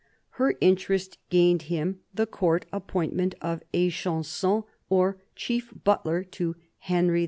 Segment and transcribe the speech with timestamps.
[0.41, 7.19] Her interest gained him the Court appointment of echanson^ or chief butler, to Henry H.